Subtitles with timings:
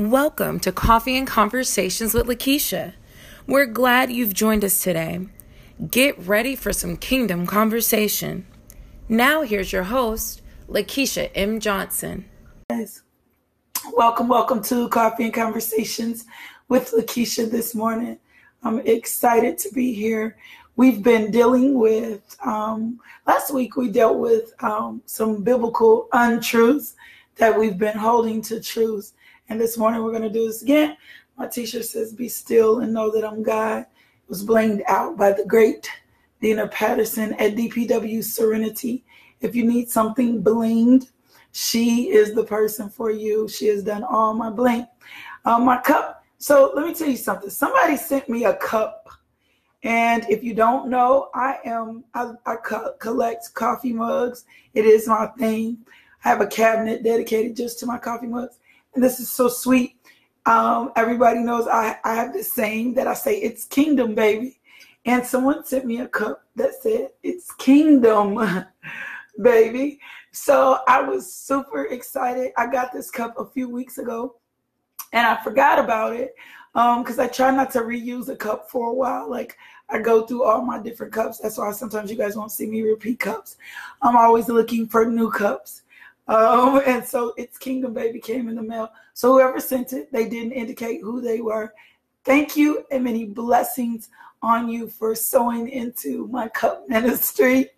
[0.00, 2.94] Welcome to Coffee and Conversations with Lakeisha.
[3.46, 5.26] We're glad you've joined us today.
[5.90, 8.46] Get ready for some kingdom conversation.
[9.10, 10.40] Now, here's your host,
[10.70, 11.60] Lakeisha M.
[11.60, 12.24] Johnson.
[12.70, 13.02] Guys,
[13.92, 16.24] welcome, welcome to Coffee and Conversations
[16.70, 18.18] with Lakeisha this morning.
[18.62, 20.38] I'm excited to be here.
[20.76, 26.94] We've been dealing with, um, last week we dealt with um, some biblical untruths
[27.36, 29.12] that we've been holding to truths.
[29.50, 30.96] And this morning we're going to do this again.
[31.36, 33.80] My t shirt says, Be still and know that I'm God.
[33.80, 35.90] It was blinged out by the great
[36.40, 39.04] Dina Patterson at DPW Serenity.
[39.40, 41.10] If you need something blinged,
[41.50, 43.48] she is the person for you.
[43.48, 44.86] She has done all my bling.
[45.44, 46.24] Um, my cup.
[46.38, 47.50] So let me tell you something.
[47.50, 49.08] Somebody sent me a cup.
[49.82, 54.44] And if you don't know, I am I, I co- collect coffee mugs.
[54.74, 55.78] It is my thing.
[56.24, 58.58] I have a cabinet dedicated just to my coffee mugs.
[58.94, 59.96] And this is so sweet.
[60.46, 64.60] Um, everybody knows I, I have this saying that I say, it's kingdom, baby.
[65.04, 68.64] And someone sent me a cup that said, it's kingdom,
[69.42, 70.00] baby.
[70.32, 72.52] So I was super excited.
[72.56, 74.36] I got this cup a few weeks ago
[75.12, 76.34] and I forgot about it
[76.72, 79.28] because um, I try not to reuse a cup for a while.
[79.28, 79.56] Like
[79.88, 81.38] I go through all my different cups.
[81.38, 83.56] That's why sometimes you guys won't see me repeat cups.
[84.02, 85.82] I'm always looking for new cups.
[86.30, 88.90] Um, and so its Kingdom Baby came in the mail.
[89.12, 91.74] So whoever sent it, they didn't indicate who they were.
[92.24, 94.08] Thank you and many blessings
[94.42, 97.70] on you for sowing into my cup ministry.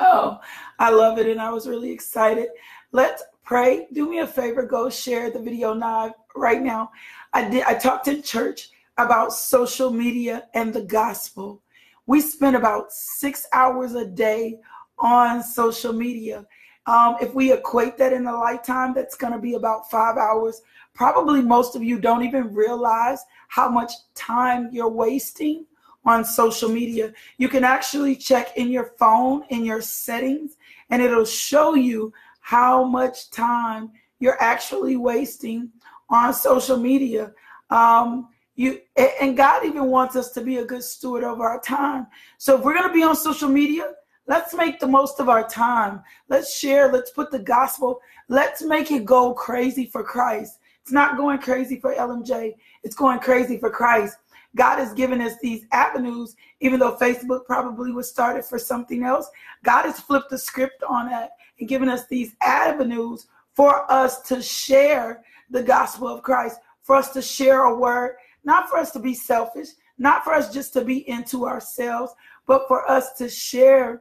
[0.00, 0.40] Oh,
[0.78, 1.26] I love it.
[1.26, 2.48] And I was really excited.
[2.92, 3.86] Let's pray.
[3.92, 4.62] Do me a favor.
[4.64, 6.90] Go share the video now right now.
[7.32, 11.62] I did I talked in church about social media and the gospel.
[12.06, 14.58] We spend about six hours a day
[14.98, 16.46] on social media.
[16.86, 20.62] Um, if we equate that in a lifetime, that's going to be about five hours.
[20.94, 25.66] Probably most of you don't even realize how much time you're wasting
[26.04, 27.12] on social media.
[27.38, 30.56] You can actually check in your phone, in your settings,
[30.90, 35.70] and it'll show you how much time you're actually wasting
[36.10, 37.32] on social media.
[37.70, 42.06] Um, you and God even wants us to be a good steward of our time.
[42.38, 43.92] So if we're going to be on social media,
[44.32, 46.02] Let's make the most of our time.
[46.30, 46.90] Let's share.
[46.90, 48.00] Let's put the gospel.
[48.30, 50.58] Let's make it go crazy for Christ.
[50.80, 52.54] It's not going crazy for LMJ.
[52.82, 54.16] It's going crazy for Christ.
[54.56, 59.28] God has given us these avenues, even though Facebook probably was started for something else.
[59.64, 64.40] God has flipped the script on that and given us these avenues for us to
[64.40, 68.98] share the gospel of Christ, for us to share a word, not for us to
[68.98, 72.14] be selfish, not for us just to be into ourselves,
[72.46, 74.00] but for us to share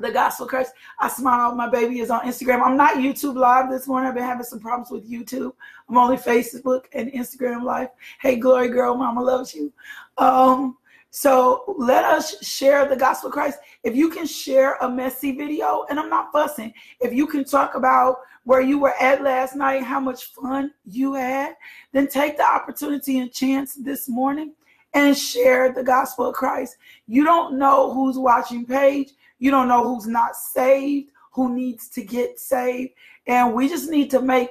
[0.00, 0.72] the gospel Christ.
[0.98, 1.54] I smile.
[1.54, 2.62] My baby is on Instagram.
[2.64, 4.08] I'm not YouTube live this morning.
[4.08, 5.52] I've been having some problems with YouTube.
[5.88, 7.88] I'm only Facebook and Instagram live.
[8.20, 9.72] Hey, glory girl, mama loves you.
[10.18, 10.78] Um,
[11.10, 13.60] so let us share the gospel Christ.
[13.84, 17.76] If you can share a messy video, and I'm not fussing, if you can talk
[17.76, 21.54] about where you were at last night, how much fun you had,
[21.92, 24.54] then take the opportunity and chance this morning
[24.92, 26.76] and share the gospel of Christ.
[27.06, 29.12] You don't know who's watching page.
[29.44, 32.94] You don't know who's not saved, who needs to get saved.
[33.26, 34.48] And we just need to make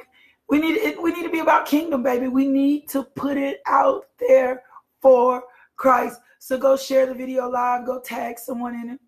[0.48, 2.28] we need it, we need to be about kingdom, baby.
[2.28, 4.62] We need to put it out there
[5.02, 5.46] for
[5.78, 6.20] Christ.
[6.38, 9.00] So go share the video live, go tag someone in it,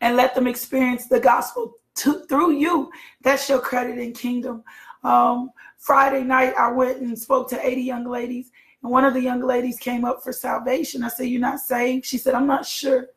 [0.00, 2.90] and let them experience the gospel to, through you.
[3.20, 4.64] That's your credit in kingdom.
[5.04, 8.50] Um, Friday night, I went and spoke to 80 young ladies,
[8.82, 11.04] and one of the young ladies came up for salvation.
[11.04, 12.06] I said, You're not saved?
[12.06, 13.08] She said, I'm not sure.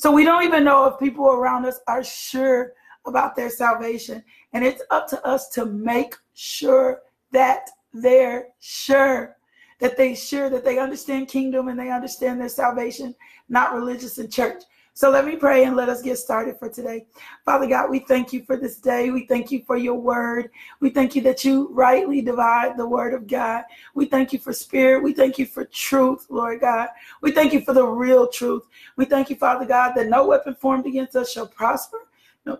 [0.00, 2.72] So we don't even know if people around us are sure
[3.04, 4.24] about their salvation.
[4.54, 7.02] And it's up to us to make sure
[7.32, 9.36] that they're sure
[9.78, 13.14] that they sure that they understand kingdom and they understand their salvation,
[13.50, 14.62] not religious and church.
[15.00, 17.06] So let me pray and let us get started for today.
[17.46, 19.08] Father God, we thank you for this day.
[19.08, 20.50] We thank you for your word.
[20.80, 23.64] We thank you that you rightly divide the word of God.
[23.94, 25.02] We thank you for spirit.
[25.02, 26.88] We thank you for truth, Lord God.
[27.22, 28.66] We thank you for the real truth.
[28.96, 32.00] We thank you, Father God, that no weapon formed against us shall prosper.
[32.44, 32.58] No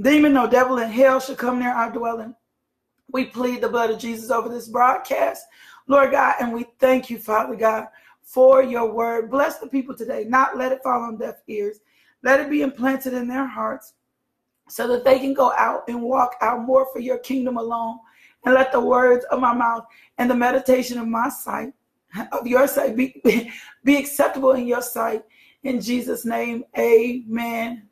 [0.00, 2.34] demon, no devil in hell shall come near our dwelling.
[3.10, 5.44] We plead the blood of Jesus over this broadcast,
[5.88, 7.88] Lord God, and we thank you, Father God,
[8.22, 9.30] for your word.
[9.30, 11.78] Bless the people today, not let it fall on deaf ears.
[12.22, 13.94] Let it be implanted in their hearts
[14.68, 17.98] so that they can go out and walk out more for your kingdom alone.
[18.44, 19.86] And let the words of my mouth
[20.18, 21.72] and the meditation of my sight,
[22.32, 23.20] of your sight, be,
[23.84, 25.24] be acceptable in your sight.
[25.62, 27.88] In Jesus' name, amen.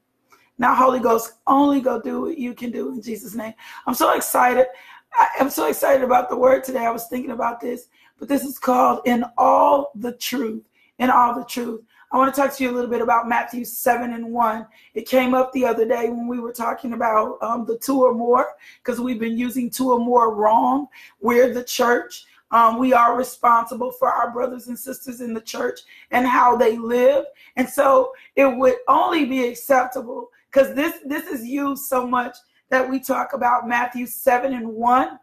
[0.60, 3.54] Now, Holy Ghost, only go do what you can do in Jesus' name.
[3.86, 4.66] I'm so excited.
[5.14, 6.84] I am so excited about the word today.
[6.84, 7.86] I was thinking about this,
[8.18, 10.62] but this is called In All the Truth.
[10.98, 11.80] In All the Truth.
[12.12, 14.66] I want to talk to you a little bit about Matthew 7 and 1.
[14.92, 18.12] It came up the other day when we were talking about um, the two or
[18.12, 18.48] more,
[18.84, 20.88] because we've been using two or more wrong.
[21.22, 22.26] We're the church.
[22.50, 25.80] Um, we are responsible for our brothers and sisters in the church
[26.10, 27.24] and how they live.
[27.56, 32.36] And so it would only be acceptable because this, this is used so much
[32.70, 35.18] that we talk about Matthew 7 and 1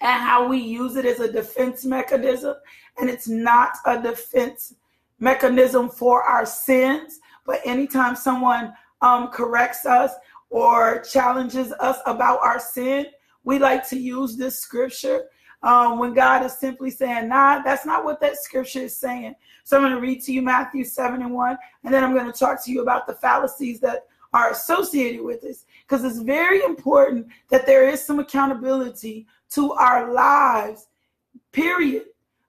[0.00, 2.54] and how we use it as a defense mechanism.
[2.98, 4.74] And it's not a defense
[5.18, 10.12] mechanism for our sins, but anytime someone um, corrects us
[10.50, 13.06] or challenges us about our sin,
[13.44, 15.24] we like to use this scripture
[15.62, 19.34] um, when God is simply saying, nah, that's not what that scripture is saying.
[19.64, 22.30] So I'm going to read to you Matthew 7 and 1, and then I'm going
[22.30, 26.62] to talk to you about the fallacies that are associated with this, because it's very
[26.62, 30.86] important that there is some accountability to our lives,
[31.52, 32.04] period.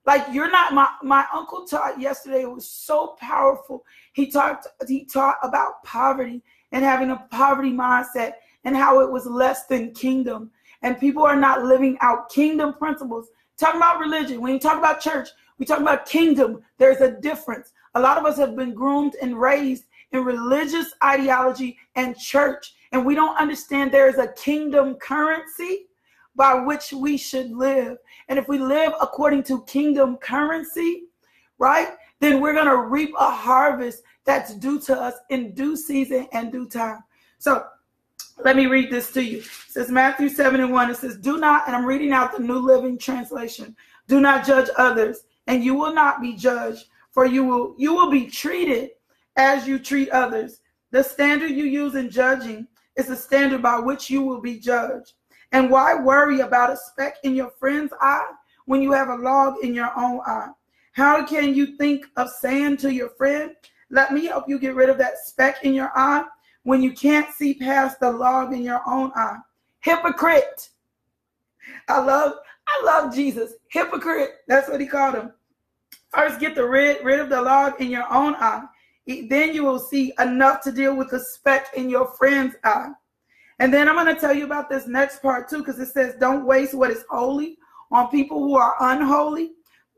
[0.06, 2.42] Like you're not my my uncle taught yesterday.
[2.42, 3.86] It was so powerful.
[4.14, 6.42] He talked he taught about poverty
[6.72, 8.34] and having a poverty mindset
[8.64, 10.52] and how it was less than kingdom.
[10.82, 13.30] And people are not living out kingdom principles.
[13.58, 16.62] Talking about religion, when you talk about church, we talk about kingdom.
[16.78, 17.74] There's a difference.
[17.96, 23.06] A lot of us have been groomed and raised in religious ideology and church, and
[23.06, 25.88] we don't understand there is a kingdom currency
[26.36, 27.98] by which we should live.
[28.28, 31.04] And if we live according to kingdom currency,
[31.58, 31.90] right,
[32.20, 36.52] then we're going to reap a harvest that's due to us in due season and
[36.52, 37.04] due time.
[37.40, 37.66] So
[38.44, 39.40] let me read this to you.
[39.40, 40.92] It says Matthew 7 and 1.
[40.92, 43.76] It says, Do not, and I'm reading out the New Living Translation,
[44.08, 48.10] do not judge others, and you will not be judged, for you will you will
[48.10, 48.92] be treated
[49.40, 50.60] as you treat others.
[50.92, 55.14] The standard you use in judging is the standard by which you will be judged.
[55.54, 58.32] And why worry about a speck in your friend's eye
[58.66, 60.50] when you have a log in your own eye?
[60.92, 63.52] How can you think of saying to your friend,
[63.90, 66.26] let me help you get rid of that speck in your eye
[66.64, 69.38] when you can't see past the log in your own eye?
[69.80, 70.70] Hypocrite.
[71.88, 72.34] I love,
[72.68, 73.54] I love Jesus.
[73.70, 74.32] Hypocrite.
[74.50, 75.32] That's what he called him.
[76.10, 78.64] First, get the rid, rid of the log in your own eye.
[79.10, 82.92] Then you will see enough to deal with the speck in your friend's eye.
[83.58, 86.16] And then I'm going to tell you about this next part too, because it says,
[86.20, 87.58] don't waste what is holy
[87.92, 89.54] on people who are unholy.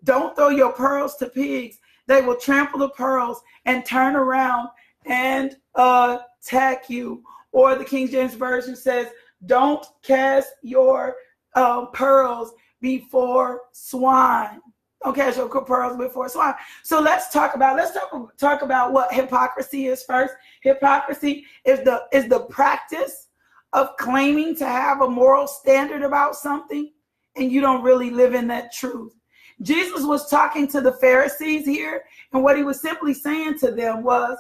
[0.06, 1.78] Don't throw your pearls to pigs.
[2.08, 4.70] They will trample the pearls and turn around
[5.06, 7.22] and attack you.
[7.52, 9.08] Or the King James Version says,
[9.46, 11.16] don't cast your
[11.56, 14.62] uh, pearls before swine.
[15.04, 16.54] Don't cast pearls before swine.
[16.84, 20.34] So let's talk about let's talk talk about what hypocrisy is first.
[20.62, 23.28] Hypocrisy is the is the practice
[23.74, 26.92] of claiming to have a moral standard about something
[27.36, 29.14] and you don't really live in that truth.
[29.62, 32.04] Jesus was talking to the Pharisees here,
[32.34, 34.38] and what he was simply saying to them was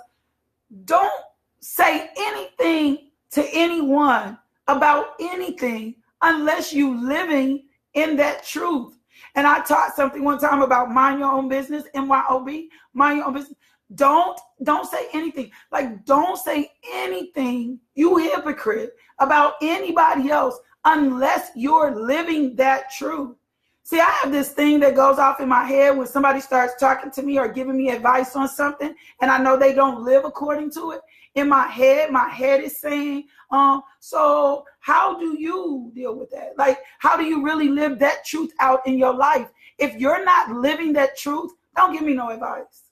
[0.85, 1.23] don't
[1.59, 4.37] say anything to anyone
[4.67, 7.63] about anything unless you living
[7.93, 8.97] in that truth.
[9.35, 13.33] And I taught something one time about mind your own business, MYOB, mind your own
[13.33, 13.57] business.
[13.95, 15.51] Don't don't say anything.
[15.71, 23.35] Like don't say anything, you hypocrite, about anybody else unless you're living that truth.
[23.83, 27.11] See, I have this thing that goes off in my head when somebody starts talking
[27.11, 30.71] to me or giving me advice on something, and I know they don't live according
[30.71, 31.01] to it.
[31.35, 36.53] In my head, my head is saying, um, so how do you deal with that?
[36.57, 39.47] Like, how do you really live that truth out in your life?
[39.77, 42.83] If you're not living that truth, don't give me no advice.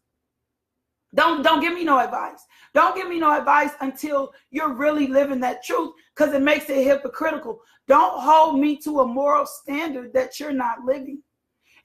[1.15, 2.45] Don't don't give me no advice.
[2.73, 6.83] Don't give me no advice until you're really living that truth because it makes it
[6.83, 7.59] hypocritical.
[7.87, 11.23] Don't hold me to a moral standard that you're not living.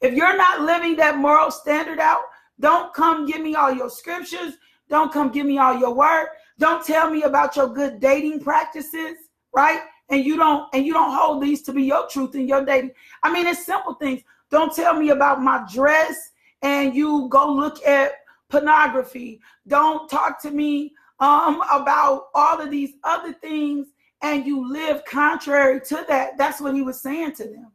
[0.03, 2.21] If you're not living that moral standard out,
[2.61, 4.55] don't come give me all your scriptures.
[4.91, 6.27] Don't come give me all your word.
[6.59, 9.17] Don't tell me about your good dating practices,
[9.55, 9.81] right?
[10.11, 12.93] And you don't and you don't hold these to be your truth in your dating.
[13.23, 14.23] I mean, it's simple things.
[14.51, 16.31] Don't tell me about my dress
[16.63, 18.13] and you go look at
[18.49, 19.41] pornography.
[19.67, 23.89] Don't talk to me um, about all of these other things
[24.23, 26.39] and you live contrary to that.
[26.39, 27.73] That's what he was saying to them.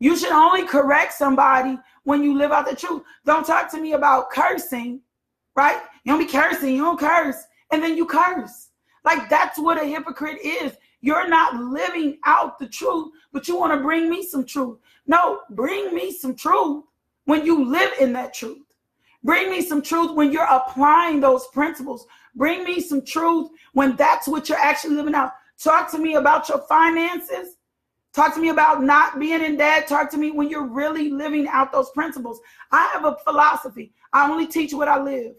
[0.00, 3.02] You should only correct somebody when you live out the truth.
[3.24, 5.00] Don't talk to me about cursing,
[5.56, 5.80] right?
[6.04, 8.68] You don't be cursing, you don't curse, and then you curse.
[9.04, 10.74] Like that's what a hypocrite is.
[11.00, 14.78] You're not living out the truth, but you want to bring me some truth.
[15.08, 16.84] No, bring me some truth
[17.24, 18.62] when you live in that truth.
[19.24, 22.06] Bring me some truth when you're applying those principles.
[22.36, 25.32] Bring me some truth when that's what you're actually living out.
[25.58, 27.56] Talk to me about your finances.
[28.12, 29.88] Talk to me about not being in debt.
[29.88, 32.40] Talk to me when you're really living out those principles.
[32.70, 33.92] I have a philosophy.
[34.12, 35.34] I only teach what I live.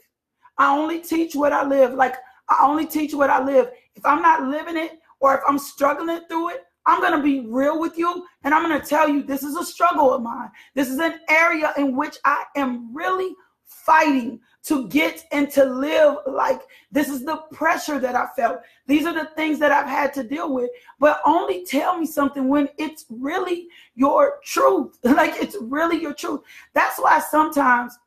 [0.58, 1.94] I only teach what I live.
[1.94, 2.16] Like
[2.50, 3.72] I only teach what I live.
[3.96, 7.48] If I'm not living it or if I'm struggling through it, I'm going to be
[7.50, 10.52] real with you and I'm going to tell you this is a struggle of mine.
[10.76, 13.36] This is an area in which I am really
[13.66, 16.62] fighting to get and to live like
[16.92, 18.60] this is the pressure that I felt.
[18.88, 20.70] These are the things that I've had to deal with.
[21.00, 24.98] But only tell me something when it's really your truth.
[25.04, 26.42] Like it's really your truth.
[26.74, 27.98] That's why sometimes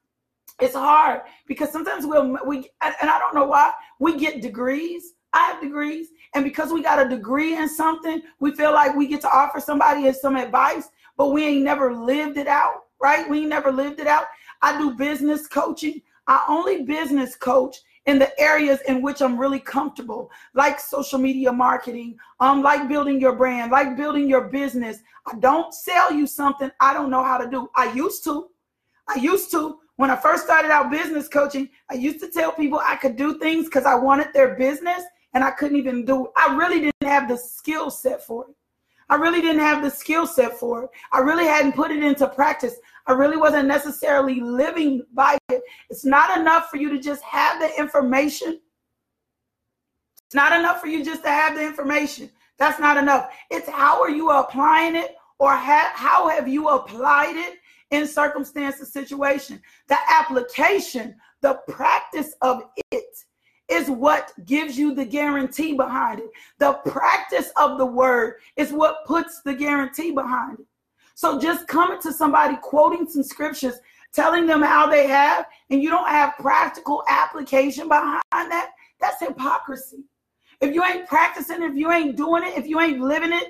[0.60, 5.14] it's hard because sometimes we'll we and I don't know why we get degrees.
[5.32, 9.06] I have degrees, and because we got a degree in something, we feel like we
[9.06, 10.88] get to offer somebody some advice,
[11.18, 13.28] but we ain't never lived it out, right?
[13.28, 14.24] We ain't never lived it out.
[14.62, 16.00] I do business coaching.
[16.26, 17.76] I only business coach
[18.08, 23.20] in the areas in which I'm really comfortable, like social media marketing, um, like building
[23.20, 24.98] your brand, like building your business.
[25.26, 27.68] I don't sell you something I don't know how to do.
[27.76, 28.48] I used to.
[29.08, 32.80] I used to, when I first started out business coaching, I used to tell people
[32.80, 35.02] I could do things because I wanted their business
[35.34, 38.54] and I couldn't even do I really didn't have the skill set for it.
[39.10, 40.90] I really didn't have the skill set for it.
[41.10, 42.76] I really hadn't put it into practice.
[43.08, 45.62] I really wasn't necessarily living by it.
[45.90, 48.60] It's not enough for you to just have the information.
[50.26, 52.30] It's not enough for you just to have the information.
[52.56, 53.32] That's not enough.
[53.50, 57.58] It's how are you applying it or ha- how have you applied it
[57.90, 59.60] in circumstance and situation.
[59.88, 63.04] The application, the practice of it
[63.68, 66.30] is what gives you the guarantee behind it.
[66.58, 70.66] The practice of the word is what puts the guarantee behind it.
[71.14, 73.74] So just coming to somebody quoting some scriptures,
[74.12, 80.04] telling them how they have, and you don't have practical application behind that, that's hypocrisy.
[80.60, 83.48] If you ain't practicing, if you ain't doing it, if you ain't living it,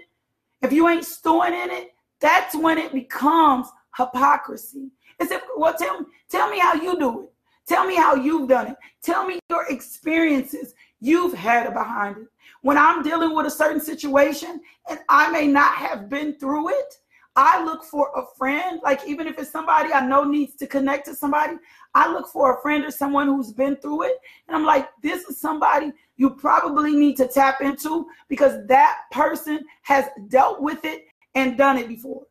[0.62, 1.90] if you ain't stewing in it,
[2.20, 3.68] that's when it becomes
[3.98, 4.90] hypocrisy.
[5.18, 7.32] It's if, well, tell, me, tell me how you do it.
[7.66, 8.76] Tell me how you've done it.
[9.02, 12.28] Tell me your experiences you've had behind it.
[12.62, 16.94] When I'm dealing with a certain situation and I may not have been through it,
[17.36, 18.80] I look for a friend.
[18.82, 21.54] Like, even if it's somebody I know needs to connect to somebody,
[21.94, 24.14] I look for a friend or someone who's been through it.
[24.48, 29.64] And I'm like, this is somebody you probably need to tap into because that person
[29.82, 32.22] has dealt with it and done it before.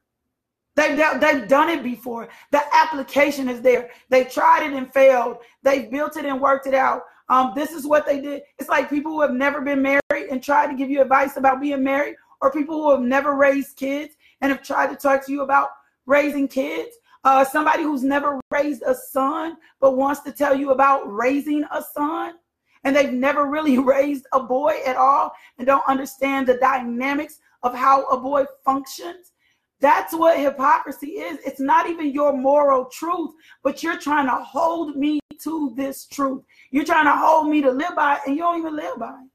[0.77, 2.29] They've, they've done it before.
[2.51, 3.89] The application is there.
[4.09, 5.37] They tried it and failed.
[5.63, 7.01] They've built it and worked it out.
[7.29, 8.43] Um, this is what they did.
[8.59, 11.59] It's like people who have never been married and tried to give you advice about
[11.59, 15.31] being married, or people who have never raised kids and have tried to talk to
[15.31, 15.69] you about
[16.05, 16.95] raising kids.
[17.23, 21.83] Uh, somebody who's never raised a son but wants to tell you about raising a
[21.93, 22.35] son
[22.83, 27.73] and they've never really raised a boy at all and don't understand the dynamics of
[27.73, 29.33] how a boy functions
[29.79, 31.39] that's what hypocrisy is.
[31.45, 33.31] It's not even your moral truth,
[33.63, 36.43] but you're trying to hold me to this truth.
[36.71, 39.11] You're trying to hold me to live by it, and you don't even live by
[39.11, 39.29] it.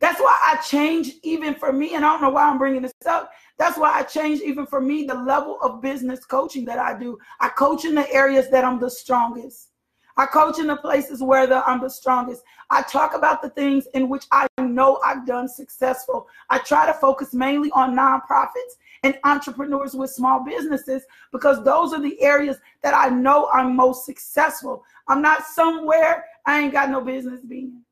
[0.00, 2.92] That's why I changed even for me, and I don't know why I'm bringing this
[3.06, 3.32] up.
[3.56, 7.18] That's why I changed even for me the level of business coaching that I do.
[7.40, 9.70] I coach in the areas that I'm the strongest.
[10.16, 12.42] I coach in the places where the, I'm the strongest.
[12.70, 16.26] I talk about the things in which I know I've done successful.
[16.50, 22.00] I try to focus mainly on nonprofits and entrepreneurs with small businesses because those are
[22.00, 24.84] the areas that I know I'm most successful.
[25.06, 27.82] I'm not somewhere I ain't got no business being.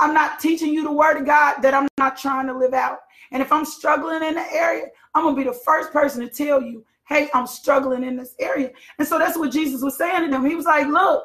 [0.00, 3.00] I'm not teaching you the word of God that I'm not trying to live out.
[3.30, 6.28] And if I'm struggling in the area, I'm going to be the first person to
[6.28, 8.70] tell you, hey, I'm struggling in this area.
[8.98, 10.44] And so that's what Jesus was saying to them.
[10.44, 11.24] He was like, look,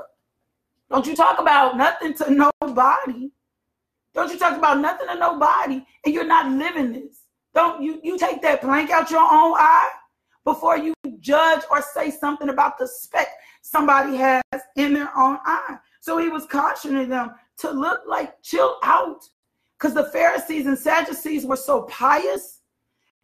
[0.90, 3.30] don't you talk about nothing to nobody.
[4.14, 7.19] Don't you talk about nothing to nobody and you're not living this.
[7.60, 9.90] Don't you you take that plank out your own eye
[10.46, 13.28] before you judge or say something about the speck
[13.62, 14.42] somebody has
[14.78, 15.76] in their own eye.
[16.00, 19.26] So he was cautioning them to look like chill out
[19.78, 22.62] because the Pharisees and Sadducees were so pious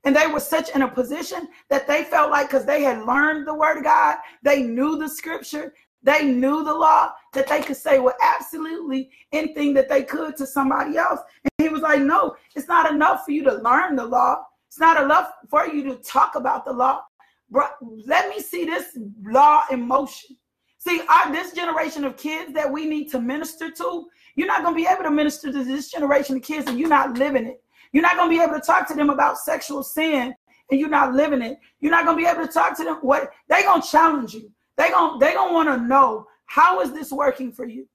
[0.04, 3.48] and they were such in a position that they felt like because they had learned
[3.48, 5.74] the word of God, they knew the scripture,
[6.06, 10.46] they knew the law that they could say well absolutely anything that they could to
[10.46, 11.20] somebody else.
[11.44, 14.44] And he was like, no, it's not enough for you to learn the law.
[14.68, 17.02] It's not enough for you to talk about the law.
[17.50, 20.38] But let me see this law in motion.
[20.78, 24.76] See, our, this generation of kids that we need to minister to, you're not going
[24.76, 27.64] to be able to minister to this generation of kids and you're not living it.
[27.94, 30.36] You're not going to be able to talk to them about sexual sin
[30.70, 31.58] and you're not living it.
[31.80, 34.36] You're not going to be able to talk to them what they're going to challenge
[34.36, 34.52] you.
[34.78, 37.88] They gon' they gonna want to know how is this working for you?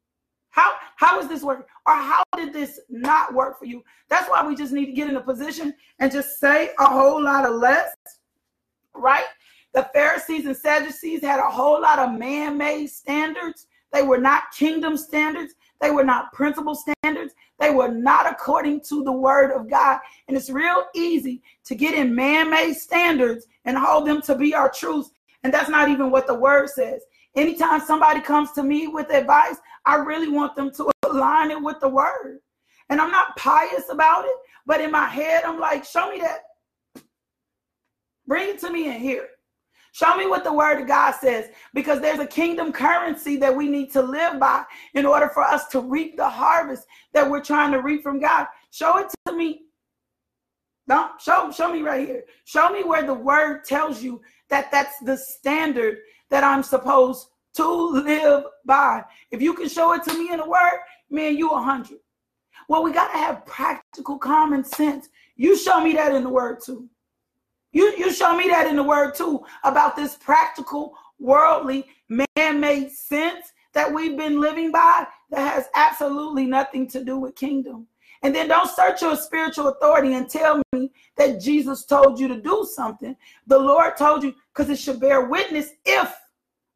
[0.51, 1.67] How how is this working?
[1.87, 3.83] Or how did this not work for you?
[4.09, 7.23] That's why we just need to get in a position and just say a whole
[7.23, 7.95] lot of less,
[8.95, 9.25] right?
[9.73, 13.67] The Pharisees and Sadducees had a whole lot of man-made standards.
[13.93, 15.55] They were not kingdom standards.
[15.81, 17.35] They were not principle standards.
[17.59, 20.01] They were not according to the word of God.
[20.29, 24.55] And it's real easy to get in man made standards and hold them to be
[24.55, 25.11] our truths.
[25.43, 27.03] And that's not even what the word says.
[27.37, 29.57] Anytime somebody comes to me with advice,
[29.87, 32.41] I really want them to align it with the word.
[32.89, 36.41] And I'm not pious about it, but in my head, I'm like, show me that.
[38.27, 39.29] Bring it to me in here.
[39.93, 43.69] Show me what the word of God says because there's a kingdom currency that we
[43.69, 47.73] need to live by in order for us to reap the harvest that we're trying
[47.73, 48.47] to reap from God.
[48.71, 49.63] Show it to me.
[50.89, 52.25] Don't show show me right here.
[52.45, 54.21] Show me where the word tells you
[54.51, 55.99] that that's the standard
[56.31, 59.03] that I'm supposed to live by.
[59.31, 60.81] If you can show it to me in the word,
[61.11, 61.99] man, you a hundred.
[62.69, 65.09] Well, we got to have practical common sense.
[65.37, 66.89] You show me that in the word too.
[67.73, 72.91] You, you show me that in the word too about this practical, worldly, man made
[72.91, 77.87] sense that we've been living by that has absolutely nothing to do with kingdom.
[78.23, 82.41] And then don't search your spiritual authority and tell me that Jesus told you to
[82.41, 83.17] do something.
[83.47, 86.15] The Lord told you because it should bear witness if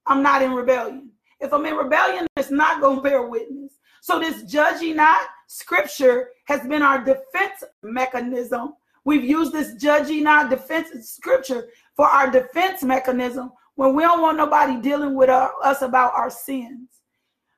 [0.06, 1.10] I'm not in rebellion.
[1.40, 3.74] If I'm in rebellion, it's not going to bear witness.
[4.00, 8.74] So this judging not scripture has been our defense mechanism
[9.04, 14.38] We've used this judging not defense scripture for our defense mechanism when we don't want
[14.38, 16.88] nobody dealing with our, us about our sins.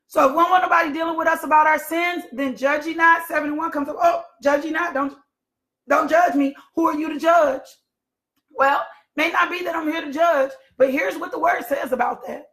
[0.09, 3.71] So if we want nobody dealing with us about our sins, then judging not 71
[3.73, 3.97] comes up.
[4.01, 5.17] Oh, judging not, don't
[5.89, 6.55] don't judge me.
[6.75, 7.63] Who are you to judge?
[8.51, 8.85] Well,
[9.15, 12.27] may not be that I'm here to judge, but here's what the word says about
[12.27, 12.47] that.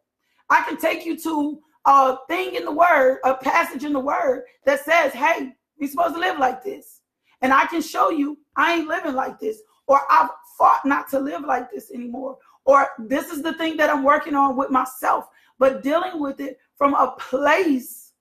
[0.50, 4.44] I can take you to a thing in the word, a passage in the word
[4.66, 7.00] that says, hey, you're supposed to live like this.
[7.42, 11.18] And I can show you I ain't living like this, or I've fought not to
[11.18, 15.26] live like this anymore, or this is the thing that I'm working on with myself,
[15.58, 18.12] but dealing with it from a place,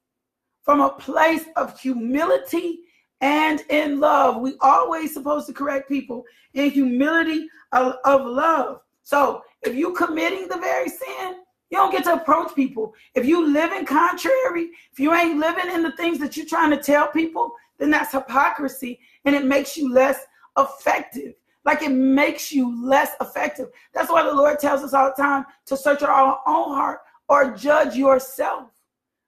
[0.61, 2.79] from a place of humility
[3.21, 4.41] and in love.
[4.41, 8.81] We always supposed to correct people in humility of, of love.
[9.03, 12.93] So if you committing the very sin, you don't get to approach people.
[13.15, 16.69] If you live in contrary, if you ain't living in the things that you're trying
[16.69, 20.19] to tell people, then that's hypocrisy and it makes you less
[20.57, 21.33] effective.
[21.65, 23.69] Like it makes you less effective.
[23.93, 26.99] That's why the Lord tells us all the time to search our own heart
[27.33, 28.69] or judge yourself.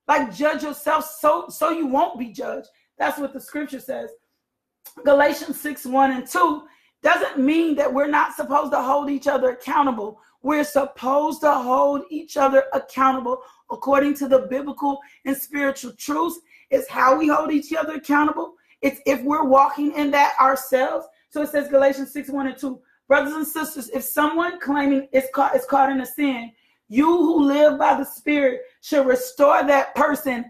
[0.07, 2.67] Like judge yourself so so you won't be judged.
[2.99, 4.11] That's what the scripture says.
[5.03, 6.63] Galatians 6 1 and 2
[7.01, 10.19] doesn't mean that we're not supposed to hold each other accountable.
[10.43, 13.41] We're supposed to hold each other accountable
[13.71, 16.39] according to the biblical and spiritual truths.
[16.69, 18.53] It's how we hold each other accountable.
[18.83, 21.07] It's if we're walking in that ourselves.
[21.31, 22.79] So it says Galatians 6 1 and 2.
[23.07, 26.51] Brothers and sisters, if someone claiming is caught is caught in a sin,
[26.87, 30.45] you who live by the Spirit should restore that person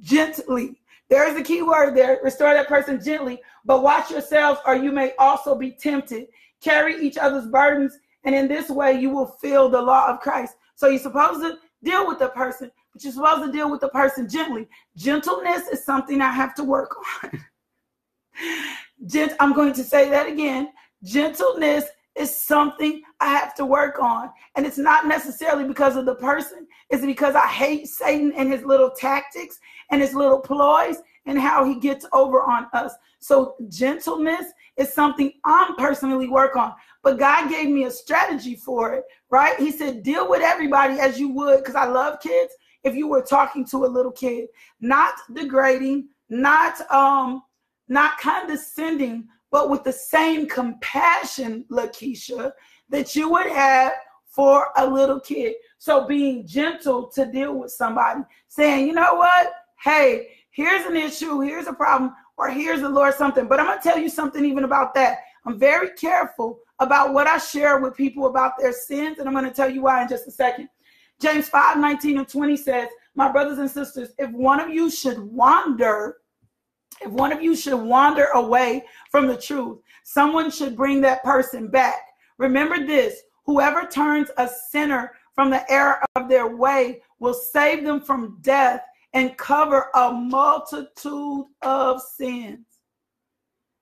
[0.00, 0.80] gently.
[1.08, 4.92] There is a key word there restore that person gently, but watch yourselves, or you
[4.92, 6.28] may also be tempted.
[6.60, 10.56] Carry each other's burdens, and in this way, you will feel the law of Christ.
[10.74, 13.88] So you're supposed to deal with the person, but you're supposed to deal with the
[13.88, 14.68] person gently.
[14.96, 17.44] Gentleness is something I have to work on.
[19.06, 20.70] Gent- I'm going to say that again.
[21.02, 24.30] Gentleness is something I have to work on.
[24.56, 28.64] And it's not necessarily because of the person, it's because I hate Satan and his
[28.64, 29.58] little tactics
[29.90, 30.96] and his little ploys
[31.26, 32.94] and how he gets over on us.
[33.20, 34.46] So, gentleness
[34.76, 36.72] is something I'm personally work on.
[37.02, 39.58] But God gave me a strategy for it, right?
[39.58, 42.52] He said, deal with everybody as you would, because I love kids.
[42.82, 44.48] If you were talking to a little kid,
[44.80, 47.42] not degrading, not um
[47.88, 52.52] not condescending, but with the same compassion, Lakeisha,
[52.88, 53.92] that you would have
[54.26, 55.54] for a little kid.
[55.78, 59.52] So being gentle to deal with somebody, saying, you know what?
[59.82, 63.48] Hey, here's an issue, here's a problem, or here's the Lord something.
[63.48, 65.18] But I'm gonna tell you something even about that.
[65.46, 69.52] I'm very careful about what I share with people about their sins, and I'm gonna
[69.52, 70.68] tell you why in just a second.
[71.20, 75.18] James 5 19 and 20 says, My brothers and sisters, if one of you should
[75.18, 76.18] wander,
[77.00, 81.68] if one of you should wander away from the truth, someone should bring that person
[81.68, 82.00] back.
[82.38, 88.00] Remember this whoever turns a sinner from the error of their way will save them
[88.00, 88.82] from death
[89.12, 92.66] and cover a multitude of sins.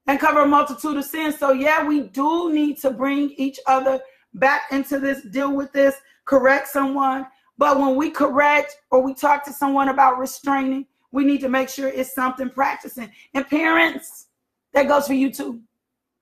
[0.06, 1.38] And cover a multitude of sins.
[1.38, 4.00] So, yeah, we do need to bring each other
[4.34, 7.26] back into this, deal with this, correct someone.
[7.58, 11.68] But when we correct or we talk to someone about restraining, we need to make
[11.68, 13.10] sure it's something practicing.
[13.34, 14.26] And parents,
[14.74, 15.60] that goes for you too.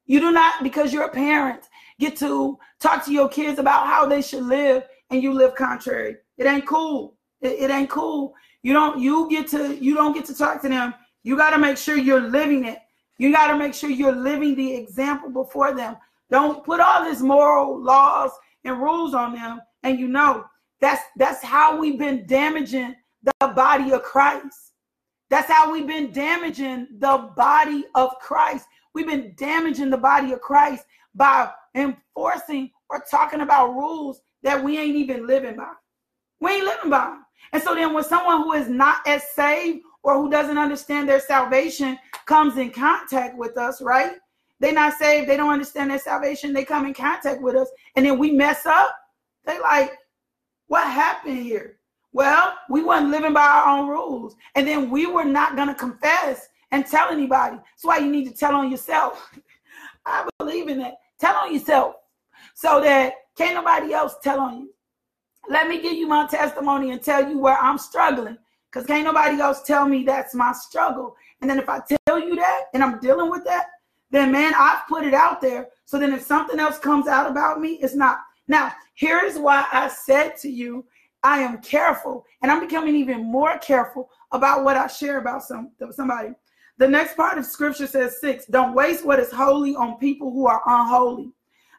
[0.06, 1.68] You do not, because you're a parent,
[1.98, 6.16] get to talk to your kids about how they should live and you live contrary.
[6.38, 7.16] It ain't cool.
[7.40, 8.34] It, it ain't cool.
[8.62, 10.94] You don't you get to you don't get to talk to them.
[11.22, 12.78] You got to make sure you're living it.
[13.18, 15.96] You got to make sure you're living the example before them.
[16.30, 18.30] Don't put all these moral laws
[18.64, 19.60] and rules on them.
[19.82, 20.44] And you know,
[20.80, 24.65] that's that's how we've been damaging the body of Christ.
[25.28, 28.66] That's how we've been damaging the body of Christ.
[28.94, 30.84] We've been damaging the body of Christ
[31.14, 35.72] by enforcing or talking about rules that we ain't even living by.
[36.40, 37.06] We ain't living by.
[37.06, 37.24] Them.
[37.52, 41.20] And so then when someone who is not as saved or who doesn't understand their
[41.20, 44.12] salvation comes in contact with us, right?
[44.60, 48.06] They're not saved, they don't understand their salvation, they come in contact with us, and
[48.06, 48.96] then we mess up.
[49.44, 49.92] They like,
[50.68, 51.78] what happened here?
[52.16, 54.36] Well, we weren't living by our own rules.
[54.54, 57.56] And then we were not going to confess and tell anybody.
[57.56, 59.30] That's why you need to tell on yourself.
[60.06, 60.94] I believe in that.
[61.20, 61.96] Tell on yourself
[62.54, 64.74] so that can't nobody else tell on you.
[65.50, 68.38] Let me give you my testimony and tell you where I'm struggling
[68.72, 71.16] because can't nobody else tell me that's my struggle.
[71.42, 73.66] And then if I tell you that and I'm dealing with that,
[74.10, 75.68] then man, I've put it out there.
[75.84, 78.20] So then if something else comes out about me, it's not.
[78.48, 80.86] Now, here's why I said to you,
[81.26, 85.72] I am careful and I'm becoming even more careful about what I share about some
[85.90, 86.28] somebody.
[86.78, 90.46] The next part of scripture says six, don't waste what is holy on people who
[90.46, 91.32] are unholy.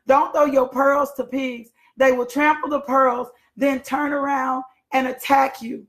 [0.06, 1.70] Don't throw your pearls to pigs.
[1.96, 5.88] They will trample the pearls, then turn around and attack you.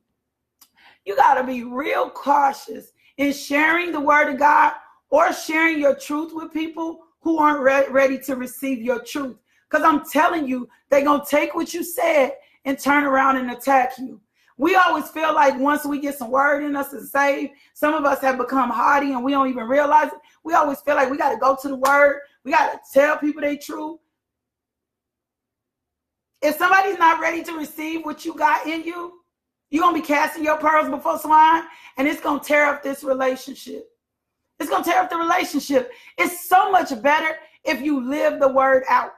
[1.05, 4.75] You got to be real cautious in sharing the word of God
[5.11, 9.37] or sharing your truth with people who aren't re- ready to receive your truth.
[9.69, 12.35] Because I'm telling you, they're going to take what you said
[12.69, 14.21] and turn around and attack you.
[14.59, 18.05] We always feel like once we get some word in us and saved, some of
[18.05, 20.19] us have become haughty and we don't even realize it.
[20.45, 22.21] We always feel like we got to go to the word.
[22.45, 23.99] We got to tell people they true.
[26.43, 29.23] If somebody's not ready to receive what you got in you,
[29.71, 31.63] you're going to be casting your pearls before swine
[31.97, 33.89] and it's going to tear up this relationship.
[34.61, 35.91] It's going to tear up the relationship.
[36.19, 39.13] It's so much better if you live the word out.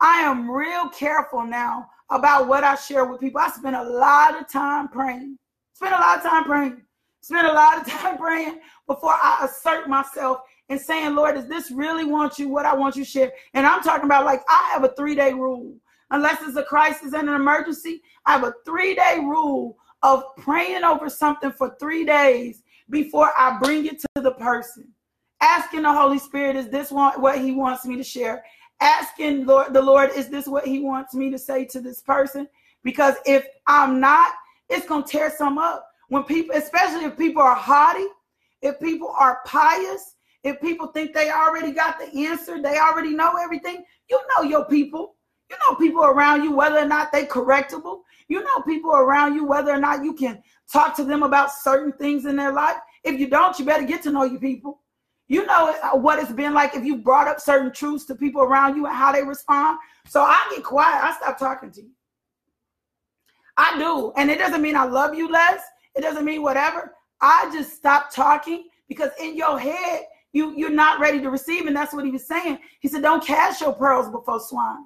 [0.00, 3.40] I am real careful now about what I share with people.
[3.40, 5.36] I spend a lot of time praying.
[5.74, 6.82] Spend a lot of time praying.
[7.20, 11.70] Spend a lot of time praying before I assert myself and saying, Lord, does this
[11.70, 13.32] really want you what I want you to share?
[13.54, 15.74] And I'm talking about like I have a three day rule.
[16.10, 20.84] Unless it's a crisis and an emergency, I have a three day rule of praying
[20.84, 24.88] over something for three days before I bring it to the person.
[25.40, 28.44] Asking the Holy Spirit, is this what He wants me to share?
[28.80, 32.46] Asking Lord, the Lord, is this what He wants me to say to this person?
[32.82, 34.32] Because if I'm not,
[34.68, 35.88] it's gonna tear some up.
[36.08, 38.06] When people, especially if people are haughty,
[38.62, 43.36] if people are pious, if people think they already got the answer, they already know
[43.42, 43.84] everything.
[44.08, 45.16] You know your people.
[45.50, 48.00] You know people around you, whether or not they correctable.
[48.28, 51.92] You know people around you, whether or not you can talk to them about certain
[51.92, 52.76] things in their life.
[53.04, 54.80] If you don't, you better get to know your people.
[55.28, 58.42] You know uh, what it's been like if you brought up certain truths to people
[58.42, 59.78] around you and how they respond.
[60.06, 61.02] So I get quiet.
[61.02, 61.90] I stop talking to you.
[63.56, 64.12] I do.
[64.16, 65.62] And it doesn't mean I love you less.
[65.94, 66.92] It doesn't mean whatever.
[67.20, 71.66] I just stop talking because in your head, you, you're not ready to receive.
[71.66, 72.58] And that's what he was saying.
[72.80, 74.84] He said, Don't cast your pearls before swine.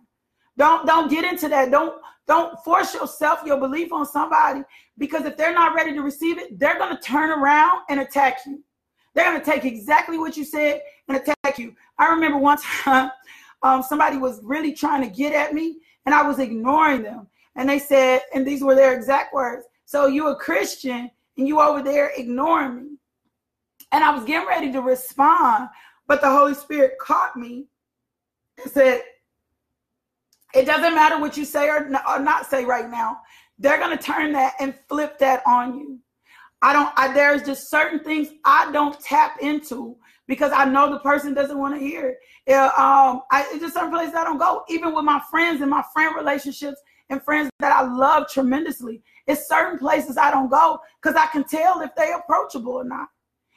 [0.56, 1.70] Don't don't get into that.
[1.70, 4.62] Don't don't force yourself your belief on somebody
[4.98, 8.62] because if they're not ready to receive it, they're to turn around and attack you.
[9.14, 11.74] They're going to take exactly what you said and attack you.
[11.98, 13.10] I remember one time
[13.62, 17.26] um, somebody was really trying to get at me and I was ignoring them.
[17.56, 19.66] And they said, and these were their exact words.
[19.84, 22.88] So you a Christian and you over there ignoring me.
[23.92, 25.68] And I was getting ready to respond,
[26.06, 27.66] but the Holy Spirit caught me
[28.62, 29.02] and said,
[30.54, 33.20] it doesn't matter what you say or, or not say right now.
[33.58, 35.98] They're going to turn that and flip that on you.
[36.62, 39.96] I don't, I, there's just certain things I don't tap into
[40.26, 42.54] because I know the person doesn't want to hear it.
[42.54, 44.64] um, I, it's just certain places I don't go.
[44.68, 49.48] Even with my friends and my friend relationships and friends that I love tremendously, it's
[49.48, 53.08] certain places I don't go because I can tell if they approachable or not.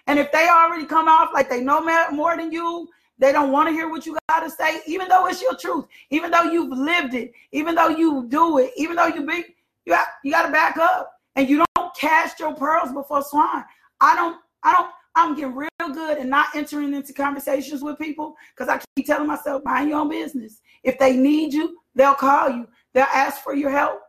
[0.08, 2.88] And if they already come off like they know more than you,
[3.20, 5.86] they don't want to hear what you got to say, even though it's your truth,
[6.10, 9.46] even though you've lived it, even though you do it, even though you be,
[9.86, 13.64] you you got to back up and you don't cast your pearls before swine.
[14.02, 18.36] I don't, I don't, I'm getting real good and not entering into conversations with people
[18.56, 20.62] because I keep telling myself, mind your own business.
[20.84, 22.68] If they need you, they'll call you.
[22.94, 24.02] They'll ask for your help.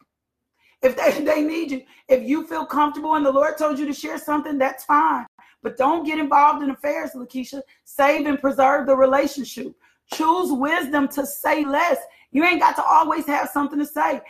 [0.83, 3.93] If they, they need you, if you feel comfortable and the Lord told you to
[3.93, 5.27] share something, that's fine.
[5.63, 7.63] But don't get involved in affairs, Lakeisha.
[7.85, 9.75] Save and preserve the relationship.
[10.13, 11.99] Choose wisdom to say less.
[12.33, 14.21] You ain't got to always have something to say.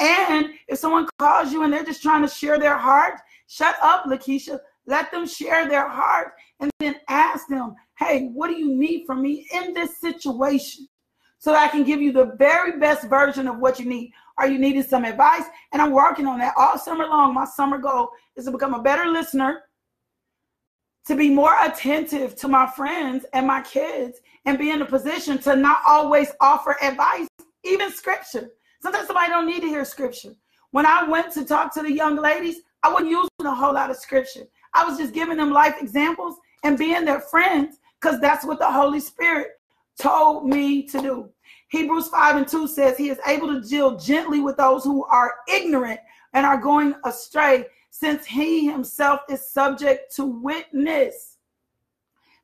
[0.00, 4.04] And if someone calls you and they're just trying to share their heart, shut up,
[4.06, 4.58] Lakeisha.
[4.86, 9.22] Let them share their heart and then ask them, hey, what do you need from
[9.22, 10.86] me in this situation?
[11.38, 14.12] So that I can give you the very best version of what you need.
[14.36, 15.44] Are you needing some advice?
[15.72, 17.34] And I'm working on that all summer long.
[17.34, 19.62] My summer goal is to become a better listener,
[21.06, 25.38] to be more attentive to my friends and my kids, and be in a position
[25.38, 27.28] to not always offer advice,
[27.62, 28.50] even scripture.
[28.84, 30.34] Sometimes somebody don't need to hear scripture.
[30.72, 33.88] When I went to talk to the young ladies, I wasn't using a whole lot
[33.88, 34.42] of scripture.
[34.74, 38.70] I was just giving them life examples and being their friends because that's what the
[38.70, 39.52] Holy Spirit
[39.98, 41.30] told me to do.
[41.68, 45.32] Hebrews 5 and 2 says he is able to deal gently with those who are
[45.48, 46.00] ignorant
[46.34, 51.38] and are going astray, since he himself is subject to witness.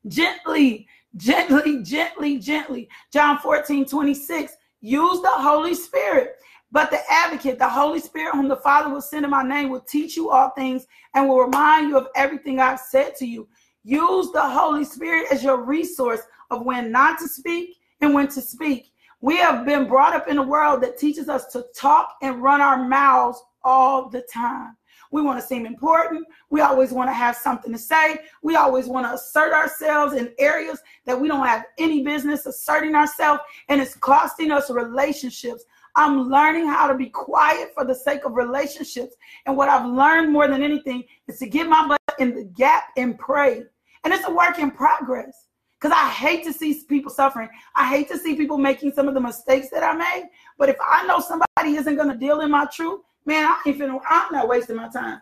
[0.07, 2.89] Gently, gently, gently, gently.
[3.13, 4.57] John 14, 26.
[4.81, 6.35] Use the Holy Spirit.
[6.71, 9.81] But the advocate, the Holy Spirit, whom the Father will send in my name, will
[9.81, 13.47] teach you all things and will remind you of everything I've said to you.
[13.83, 18.41] Use the Holy Spirit as your resource of when not to speak and when to
[18.41, 18.91] speak.
[19.19, 22.61] We have been brought up in a world that teaches us to talk and run
[22.61, 24.75] our mouths all the time.
[25.11, 26.25] We want to seem important.
[26.49, 28.19] We always want to have something to say.
[28.41, 32.95] We always want to assert ourselves in areas that we don't have any business asserting
[32.95, 35.65] ourselves, and it's costing us relationships.
[35.95, 39.15] I'm learning how to be quiet for the sake of relationships.
[39.45, 42.85] And what I've learned more than anything is to get my butt in the gap
[42.95, 43.63] and pray.
[44.03, 45.47] And it's a work in progress
[45.79, 47.49] because I hate to see people suffering.
[47.75, 50.29] I hate to see people making some of the mistakes that I made.
[50.57, 53.79] But if I know somebody isn't going to deal in my truth, man, I ain't
[53.79, 55.21] finna, I'm not wasting my time.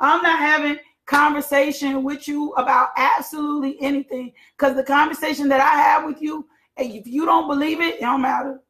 [0.00, 6.04] I'm not having conversation with you about absolutely anything because the conversation that I have
[6.04, 8.60] with you, if you don't believe it, it don't matter.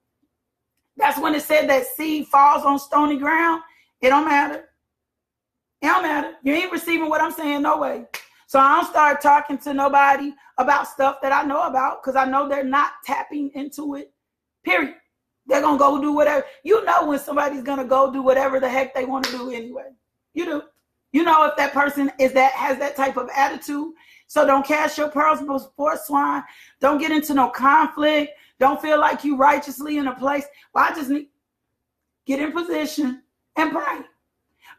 [0.97, 3.63] That's when it said that seed falls on stony ground.
[4.01, 4.69] It don't matter.
[5.83, 6.35] It don't matter.
[6.43, 8.07] You ain't receiving what I'm saying, no way.
[8.47, 12.25] So I don't start talking to nobody about stuff that I know about because I
[12.25, 14.13] know they're not tapping into it.
[14.65, 14.95] Period.
[15.47, 16.45] They're gonna go do whatever.
[16.65, 19.91] You know when somebody's gonna go do whatever the heck they want to do anyway.
[20.35, 20.63] You do.
[21.13, 23.93] You know if that person is that has that type of attitude.
[24.27, 26.43] So don't cast your pearls before swine.
[26.81, 28.33] Don't get into no conflict.
[28.59, 30.45] Don't feel like you righteously in a place.
[30.75, 31.29] Well, I just need
[32.27, 33.23] get in position
[33.57, 34.01] and pray.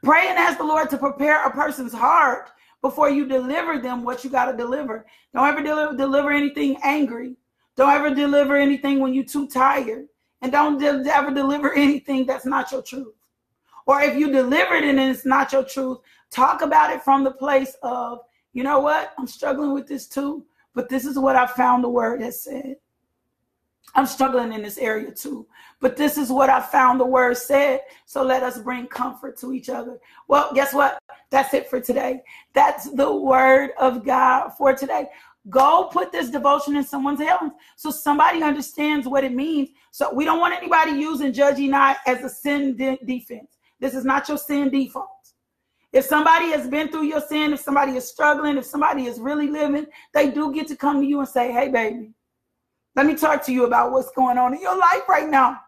[0.04, 2.50] Pray and ask the Lord to prepare a person's heart
[2.82, 5.06] before you deliver them what you got to deliver.
[5.34, 7.36] Don't ever deliver, deliver anything angry.
[7.76, 10.08] Don't ever deliver anything when you're too tired.
[10.42, 13.14] And don't de- ever deliver anything that's not your truth.
[13.86, 17.32] Or if you delivered it and it's not your truth, talk about it from the
[17.32, 18.20] place of,
[18.54, 21.90] you know what, I'm struggling with this too, but this is what I found the
[21.90, 22.76] word has said.
[23.96, 25.48] I'm struggling in this area too.
[25.80, 27.82] But this is what I found the word said.
[28.06, 30.00] So let us bring comfort to each other.
[30.28, 31.00] Well, guess what?
[31.30, 32.22] That's it for today.
[32.54, 35.08] That's the word of God for today.
[35.50, 39.70] Go put this devotion in someone's hands so somebody understands what it means.
[39.92, 43.58] So we don't want anybody using judging not as a sin de- defense.
[43.80, 45.10] This is not your sin default.
[45.94, 49.48] If somebody has been through your sin, if somebody is struggling, if somebody is really
[49.48, 52.12] living, they do get to come to you and say, Hey, baby,
[52.96, 55.60] let me talk to you about what's going on in your life right now.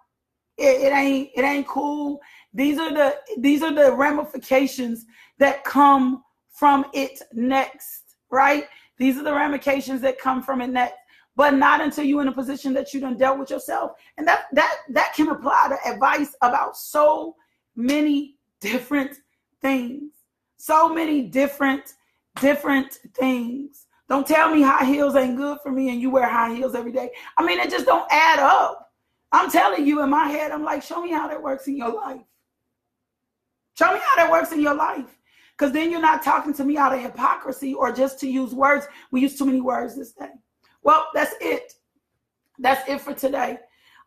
[0.58, 2.20] It, it ain't it ain't cool.
[2.54, 5.06] These are the these are the ramifications
[5.38, 8.66] that come from it next, right?
[9.00, 10.96] These are the ramifications that come from it next,
[11.36, 13.94] but not until you're in a position that you done dealt with yourself.
[14.18, 17.36] And that that that can apply to advice about so
[17.76, 19.18] many different
[19.62, 20.12] things.
[20.58, 21.94] So many different
[22.42, 23.88] different things.
[24.10, 26.92] Don't tell me high heels ain't good for me and you wear high heels every
[26.92, 27.12] day.
[27.38, 28.92] I mean, it just don't add up.
[29.32, 31.94] I'm telling you in my head, I'm like, show me how that works in your
[31.94, 32.22] life.
[33.78, 35.19] Show me how that works in your life.
[35.60, 38.88] Because then you're not talking to me out of hypocrisy or just to use words.
[39.12, 40.30] We use too many words this day.
[40.84, 41.74] Well, that's it.
[42.60, 43.58] That's it for today.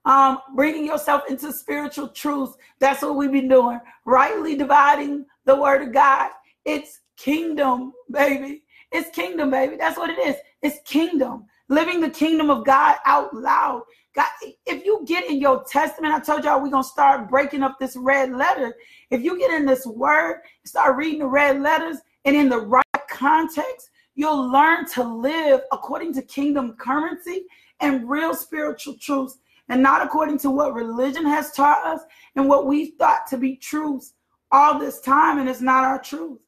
[0.06, 2.56] Um, bringing yourself into spiritual truth.
[2.78, 3.80] That's what we've been doing.
[4.06, 6.30] Rightly dividing the word of God.
[6.64, 8.62] It's kingdom, baby.
[8.90, 9.76] It's kingdom, baby.
[9.76, 10.36] That's what it is.
[10.62, 11.44] It's kingdom.
[11.68, 13.82] Living the kingdom of God out loud.
[14.14, 14.28] God,
[14.66, 17.96] if you get in your testament, I told y'all we're gonna start breaking up this
[17.96, 18.74] red letter.
[19.10, 22.84] If you get in this word, start reading the red letters and in the right
[23.08, 27.46] context, you'll learn to live according to kingdom currency
[27.80, 32.02] and real spiritual truths, and not according to what religion has taught us
[32.36, 34.12] and what we thought to be truths
[34.50, 36.38] all this time and it's not our truth.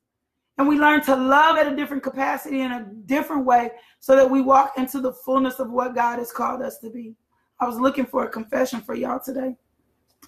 [0.58, 4.30] And we learn to love at a different capacity in a different way so that
[4.30, 7.16] we walk into the fullness of what God has called us to be.
[7.60, 9.56] I was looking for a confession for y'all today.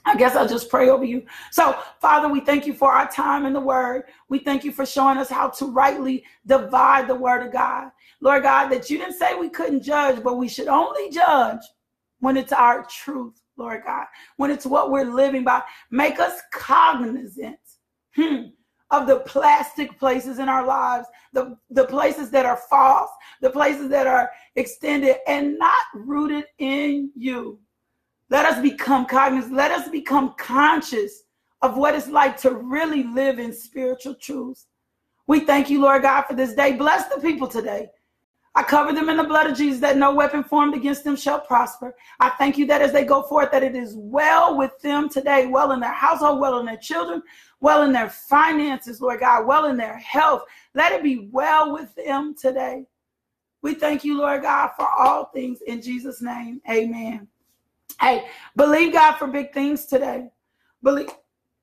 [0.05, 1.27] I guess I'll just pray over you.
[1.51, 4.05] So, Father, we thank you for our time in the Word.
[4.29, 7.91] We thank you for showing us how to rightly divide the Word of God.
[8.21, 11.61] Lord God, that you didn't say we couldn't judge, but we should only judge
[12.21, 15.63] when it's our truth, Lord God, when it's what we're living by.
[15.91, 17.59] Make us cognizant
[18.15, 18.43] hmm,
[18.91, 23.89] of the plastic places in our lives, the, the places that are false, the places
[23.89, 27.59] that are extended and not rooted in you.
[28.31, 29.55] Let us become cognizant.
[29.55, 31.25] Let us become conscious
[31.63, 34.67] of what it's like to really live in spiritual truths.
[35.27, 36.77] We thank you, Lord God, for this day.
[36.77, 37.89] Bless the people today.
[38.57, 41.41] I cover them in the blood of Jesus that no weapon formed against them shall
[41.41, 41.95] prosper.
[42.21, 45.47] I thank you that as they go forth, that it is well with them today,
[45.47, 47.23] well in their household, well in their children,
[47.61, 50.43] well in their finances, Lord God, well in their health.
[50.75, 52.87] Let it be well with them today.
[53.63, 56.61] We thank you, Lord God, for all things in Jesus' name.
[56.71, 57.27] Amen.
[58.01, 60.29] Hey, believe God for big things today.
[60.83, 61.09] Believe,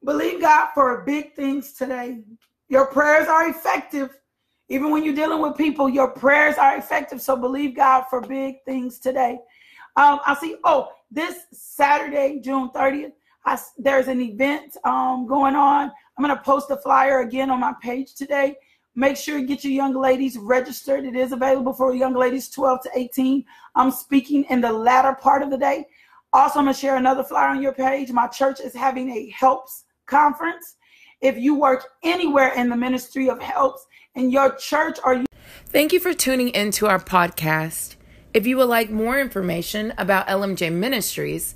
[0.03, 2.21] believe God for big things today.
[2.69, 4.09] Your prayers are effective.
[4.69, 7.21] Even when you're dealing with people, your prayers are effective.
[7.21, 9.39] So believe God for big things today.
[9.95, 13.11] Um, I see, oh, this Saturday, June 30th,
[13.45, 15.91] I, there's an event um, going on.
[16.17, 18.55] I'm going to post the flyer again on my page today.
[18.95, 21.03] Make sure you get your young ladies registered.
[21.03, 23.43] It is available for young ladies 12 to 18.
[23.75, 25.85] I'm speaking in the latter part of the day.
[26.31, 28.11] Also, I'm going to share another flyer on your page.
[28.11, 30.75] My church is having a helps conference.
[31.21, 35.25] If you work anywhere in the ministry of helps in your church or you
[35.67, 37.95] Thank you for tuning into our podcast.
[38.33, 41.55] If you would like more information about LMJ Ministries,